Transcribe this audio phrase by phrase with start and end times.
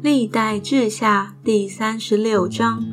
[0.00, 2.84] 历代志下第三十六章，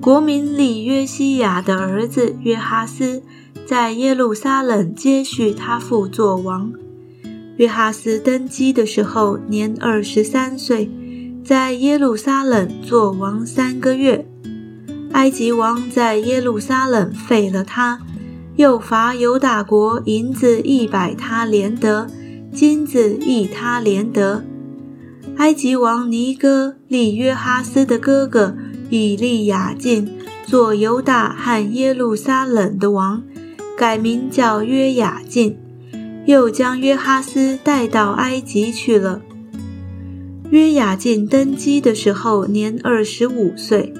[0.00, 3.22] 国民立约西亚的儿子约哈斯
[3.66, 6.72] 在耶路撒冷接续他父做王。
[7.58, 10.90] 约哈斯登基的时候年二十三岁，
[11.44, 14.26] 在耶路撒冷做王三个月。
[15.12, 18.00] 埃及王在耶路撒冷废了他，
[18.56, 22.06] 又罚犹大国银子一百他连得，
[22.50, 24.42] 金子一他连得。
[25.36, 28.56] 埃及王尼哥利约哈斯的哥哥
[28.90, 30.10] 以利亚敬
[30.46, 33.22] 做犹大和耶路撒冷的王，
[33.76, 35.56] 改名叫约雅敬，
[36.26, 39.20] 又将约哈斯带到埃及去了。
[40.50, 43.94] 约雅敬登基的时候年二十五岁。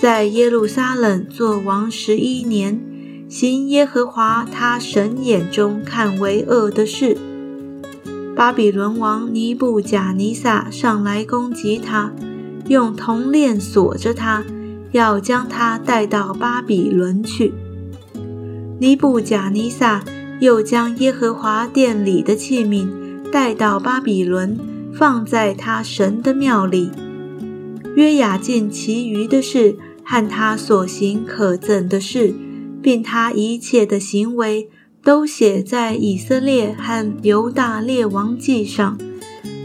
[0.00, 2.78] 在耶路撒冷做王十一年，
[3.26, 7.16] 行耶和华他神眼中看为恶的事。
[8.36, 12.12] 巴比伦王尼布贾尼撒上来攻击他，
[12.68, 14.44] 用铜链锁着他，
[14.92, 17.54] 要将他带到巴比伦去。
[18.80, 20.04] 尼布贾尼撒
[20.40, 22.88] 又将耶和华殿里的器皿
[23.30, 24.58] 带到巴比伦，
[24.92, 26.90] 放在他神的庙里。
[27.96, 29.76] 约雅敬其余的事。
[30.06, 32.34] 和他所行可憎的事，
[32.82, 34.68] 并他一切的行为，
[35.04, 38.98] 都写在以色列和犹大列王记上。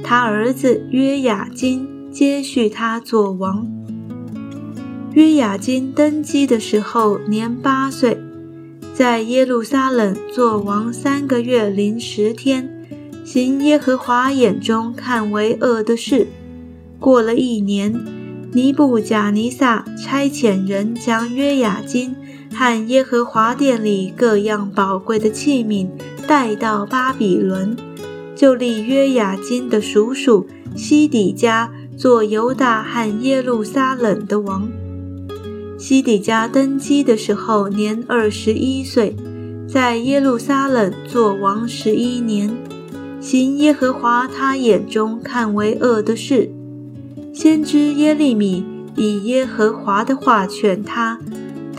[0.04, 3.68] 他儿子约雅金接续他做王。
[5.14, 8.18] 约雅金登基的时候年八岁，
[8.94, 12.86] 在耶路撒冷做王三个月零十天，
[13.24, 16.28] 行耶和华眼中看为恶的事。
[17.00, 18.20] 过了一年。
[18.52, 22.16] 尼布贾尼撒差遣人将约雅金
[22.54, 25.88] 和耶和华殿里各样宝贵的器皿
[26.28, 27.76] 带到巴比伦，
[28.36, 34.70] 就立约雅金的叔叔西底家做犹大和耶路撒冷的王。
[35.78, 39.16] 西底家登基的时候年二十一岁，
[39.68, 42.50] 在耶路撒冷做王十一年，
[43.22, 46.52] 行耶和华他眼中看为恶的事。
[47.34, 48.66] 先知耶利米
[48.98, 51.20] 以耶和华的话劝他，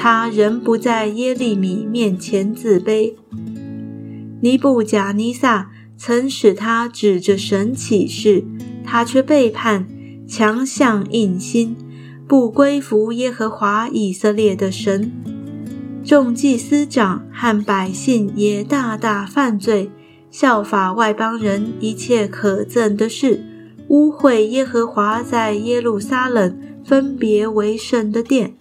[0.03, 3.13] 他仍不在耶利米面前自卑。
[4.41, 8.43] 尼布贾尼撒曾使他指着神起誓，
[8.83, 9.87] 他却背叛，
[10.27, 11.77] 强项硬心，
[12.27, 15.13] 不归服耶和华以色列的神。
[16.03, 19.91] 众祭司长和百姓也大大犯罪，
[20.31, 23.45] 效法外邦人一切可憎的事。
[23.89, 28.55] 污秽耶和华在耶路撒冷分别为圣的殿，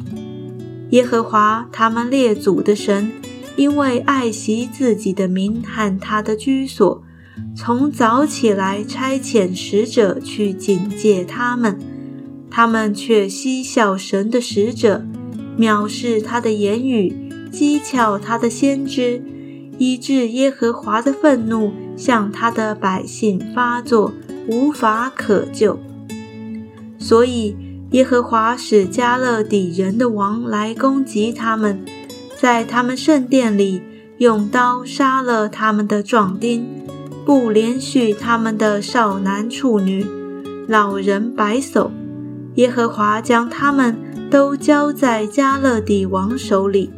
[0.91, 3.11] 耶和华他们列祖的神，
[3.55, 7.03] 因为爱惜自己的名和他的居所，
[7.55, 11.77] 从早起来差遣使者去警戒他们，
[12.49, 15.05] 他们却嬉笑神的使者，
[15.57, 17.13] 藐视他的言语，
[17.51, 19.23] 讥诮他的先知，
[19.77, 24.13] 以致耶和华的愤怒向他的百姓发作。
[24.51, 25.79] 无法可救，
[26.97, 27.55] 所以
[27.91, 31.83] 耶和华使加勒底人的王来攻击他们，
[32.39, 33.81] 在他们圣殿里
[34.19, 36.67] 用刀杀了他们的壮丁，
[37.25, 40.05] 不连续他们的少男处女、
[40.67, 41.89] 老人白叟。
[42.55, 43.97] 耶和华将他们
[44.29, 46.91] 都交在加勒底王手里。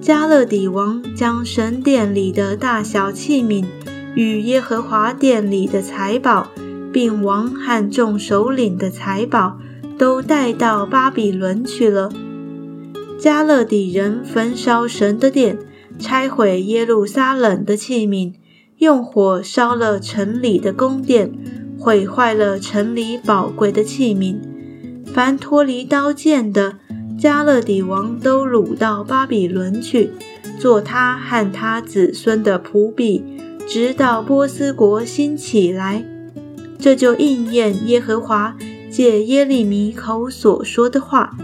[0.00, 3.64] 加勒底王将神殿里的大小器皿。
[4.14, 6.46] 与耶和华殿里的财宝，
[6.94, 9.58] 并王和众首领的财宝，
[9.98, 12.08] 都带到巴比伦去了。
[13.18, 15.58] 加勒底人焚烧神的殿，
[15.98, 18.34] 拆毁耶路撒冷的器皿，
[18.78, 21.32] 用火烧了城里的宫殿，
[21.76, 24.36] 毁坏了城里宝贵的器皿。
[25.04, 26.78] 凡脱离刀剑的，
[27.18, 30.12] 加勒底王都掳到巴比伦去，
[30.60, 33.24] 做他和他子孙的仆婢。
[33.66, 36.04] 直到波斯国兴起来，
[36.84, 38.54] 这就应验耶和华
[38.90, 41.34] 借耶利米口所说的话：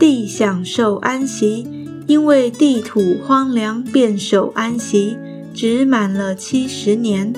[0.00, 1.64] 地享受安息，
[2.08, 5.16] 因为地土荒凉，便受安息，
[5.54, 7.32] 只满了七十年。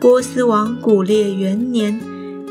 [0.00, 2.00] 波斯王古列元年，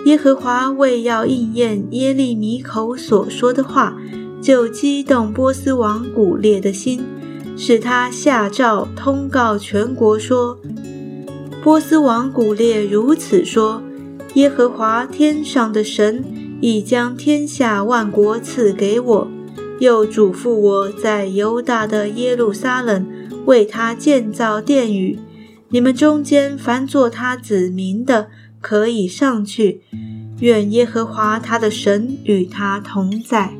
[0.06, 3.98] 耶和华为要应验耶利米口所说的话，
[4.42, 7.04] 就激动波斯王古列的心。
[7.57, 10.57] 使他下诏通告全国说
[11.62, 13.84] ：“波斯王古列如此说：
[14.35, 16.23] 耶和华天上的神
[16.61, 19.27] 已将天下万国赐给我，
[19.79, 23.07] 又嘱咐我在犹大的耶路撒冷
[23.45, 25.19] 为他建造殿宇。
[25.69, 28.27] 你们中间凡做他子民的，
[28.61, 29.81] 可以上去，
[30.39, 33.53] 愿耶和华他的神与他同在。